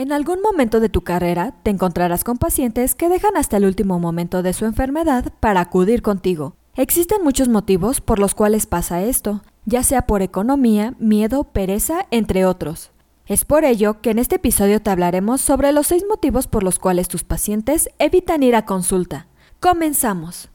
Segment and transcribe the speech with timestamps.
[0.00, 3.98] En algún momento de tu carrera te encontrarás con pacientes que dejan hasta el último
[3.98, 6.56] momento de su enfermedad para acudir contigo.
[6.74, 12.46] Existen muchos motivos por los cuales pasa esto, ya sea por economía, miedo, pereza, entre
[12.46, 12.92] otros.
[13.26, 16.78] Es por ello que en este episodio te hablaremos sobre los seis motivos por los
[16.78, 19.26] cuales tus pacientes evitan ir a consulta.
[19.60, 20.48] Comenzamos.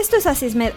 [0.00, 0.26] Esto es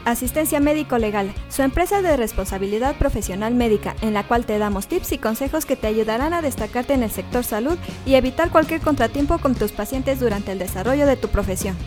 [0.03, 5.13] Asistencia Médico Legal, su empresa de responsabilidad profesional médica, en la cual te damos tips
[5.13, 9.38] y consejos que te ayudarán a destacarte en el sector salud y evitar cualquier contratiempo
[9.38, 11.77] con tus pacientes durante el desarrollo de tu profesión.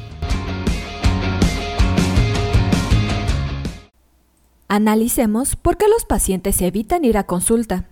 [4.69, 7.85] Analicemos por qué los pacientes evitan ir a consulta.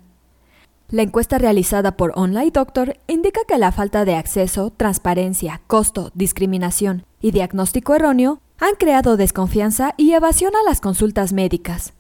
[0.89, 7.05] La encuesta realizada por Online Doctor indica que la falta de acceso, transparencia, costo, discriminación
[7.21, 11.95] y diagnóstico erróneo han creado desconfianza y evasión a las consultas médicas.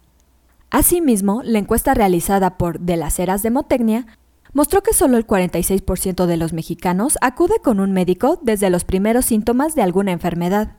[0.70, 4.06] Asimismo, la encuesta realizada por De las Heras de Motecnia
[4.52, 9.26] mostró que solo el 46% de los mexicanos acude con un médico desde los primeros
[9.26, 10.76] síntomas de alguna enfermedad,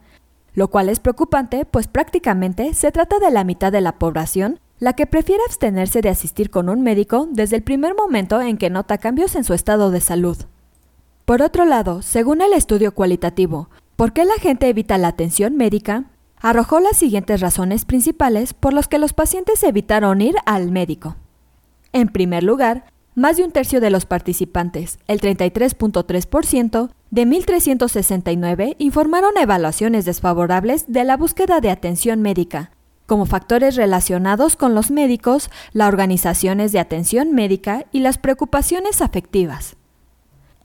[0.54, 4.94] lo cual es preocupante pues prácticamente se trata de la mitad de la población la
[4.94, 8.98] que prefiere abstenerse de asistir con un médico desde el primer momento en que nota
[8.98, 10.38] cambios en su estado de salud.
[11.24, 16.06] Por otro lado, según el estudio cualitativo ¿Por qué la gente evita la atención médica?
[16.42, 21.16] Arrojó las siguientes razones principales por las que los pacientes evitaron ir al médico.
[21.94, 29.38] En primer lugar, más de un tercio de los participantes, el 33.3%, de 1.369 informaron
[29.38, 32.72] evaluaciones desfavorables de la búsqueda de atención médica,
[33.06, 39.78] como factores relacionados con los médicos, las organizaciones de atención médica y las preocupaciones afectivas.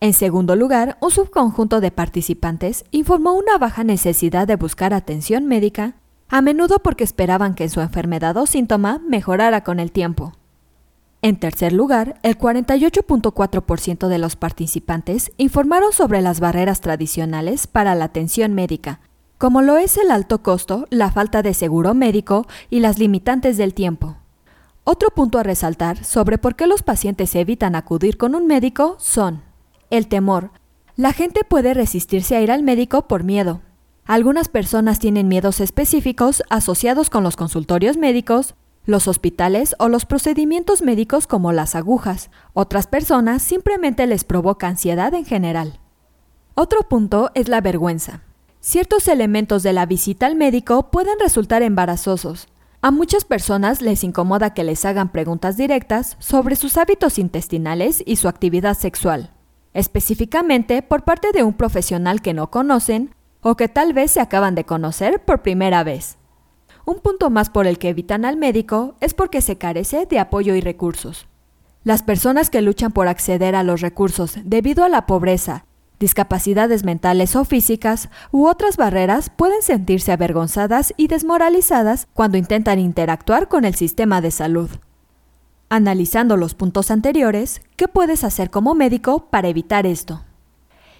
[0.02, 5.92] En segundo lugar, un subconjunto de participantes informó una baja necesidad de buscar atención médica,
[6.30, 10.32] a menudo porque esperaban que su enfermedad o síntoma mejorara con el tiempo.
[11.20, 18.06] En tercer lugar, el 48.4% de los participantes informaron sobre las barreras tradicionales para la
[18.06, 19.00] atención médica,
[19.36, 23.74] como lo es el alto costo, la falta de seguro médico y las limitantes del
[23.74, 24.16] tiempo.
[24.84, 29.49] Otro punto a resaltar sobre por qué los pacientes evitan acudir con un médico son
[29.90, 30.50] el temor.
[30.96, 33.60] La gente puede resistirse a ir al médico por miedo.
[34.06, 40.82] Algunas personas tienen miedos específicos asociados con los consultorios médicos, los hospitales o los procedimientos
[40.82, 42.30] médicos como las agujas.
[42.54, 45.78] Otras personas simplemente les provoca ansiedad en general.
[46.54, 48.22] Otro punto es la vergüenza.
[48.60, 52.48] Ciertos elementos de la visita al médico pueden resultar embarazosos.
[52.82, 58.16] A muchas personas les incomoda que les hagan preguntas directas sobre sus hábitos intestinales y
[58.16, 59.30] su actividad sexual
[59.74, 64.54] específicamente por parte de un profesional que no conocen o que tal vez se acaban
[64.54, 66.18] de conocer por primera vez.
[66.84, 70.54] Un punto más por el que evitan al médico es porque se carece de apoyo
[70.54, 71.26] y recursos.
[71.84, 75.64] Las personas que luchan por acceder a los recursos debido a la pobreza,
[75.98, 83.48] discapacidades mentales o físicas u otras barreras pueden sentirse avergonzadas y desmoralizadas cuando intentan interactuar
[83.48, 84.70] con el sistema de salud.
[85.72, 90.24] Analizando los puntos anteriores, ¿qué puedes hacer como médico para evitar esto?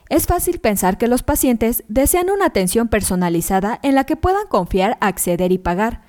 [0.09, 4.97] Es fácil pensar que los pacientes desean una atención personalizada en la que puedan confiar,
[5.01, 6.03] acceder y pagar.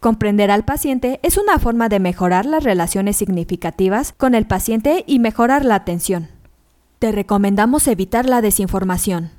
[0.00, 5.18] Comprender al paciente es una forma de mejorar las relaciones significativas con el paciente y
[5.18, 6.30] mejorar la atención.
[6.98, 9.30] Te recomendamos evitar la desinformación.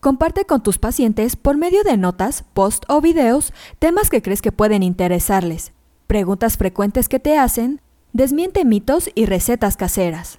[0.00, 4.52] Comparte con tus pacientes por medio de notas, post o videos temas que crees que
[4.52, 5.72] pueden interesarles,
[6.06, 7.80] preguntas frecuentes que te hacen,
[8.16, 10.38] Desmiente mitos y recetas caseras.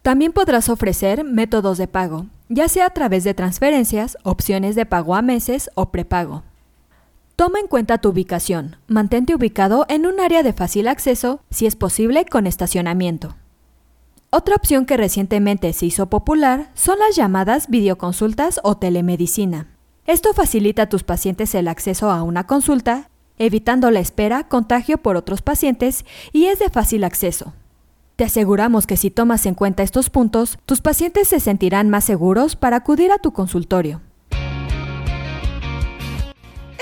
[0.00, 5.14] También podrás ofrecer métodos de pago, ya sea a través de transferencias, opciones de pago
[5.14, 6.44] a meses o prepago.
[7.36, 8.76] Toma en cuenta tu ubicación.
[8.88, 13.36] Mantente ubicado en un área de fácil acceso, si es posible con estacionamiento.
[14.30, 19.66] Otra opción que recientemente se hizo popular son las llamadas videoconsultas o telemedicina.
[20.06, 25.16] Esto facilita a tus pacientes el acceso a una consulta evitando la espera, contagio por
[25.16, 27.52] otros pacientes y es de fácil acceso.
[28.16, 32.54] Te aseguramos que si tomas en cuenta estos puntos, tus pacientes se sentirán más seguros
[32.54, 34.00] para acudir a tu consultorio.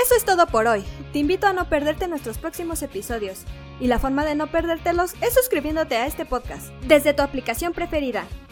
[0.03, 0.85] Eso es todo por hoy.
[1.13, 3.45] Te invito a no perderte nuestros próximos episodios.
[3.81, 8.25] Y la forma de no perdértelos es suscribiéndote a este podcast desde tu aplicación preferida.